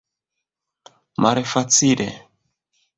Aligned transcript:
Malfacile. 1.21 2.09